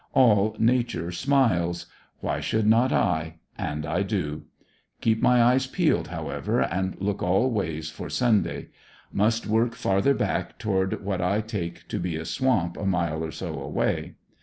[0.13, 1.85] All nature smiles—
[2.21, 4.45] why should not I?— and I do.
[4.99, 8.69] Keep my ej^es peeled, however, and look all ways for Sunday.
[9.13, 13.29] Must work farther back toward what 1 take to be a swamp a mile or
[13.29, 14.15] so away.